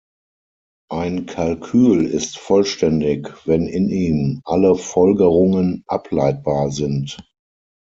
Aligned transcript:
Ein 0.89 1.27
Kalkül 1.27 2.07
ist 2.07 2.39
vollständig, 2.39 3.29
wenn 3.45 3.67
in 3.67 3.89
ihm 3.89 4.41
"alle" 4.45 4.73
Folgerungen 4.73 5.83
ableitbar 5.85 6.71
sind. 6.71 7.17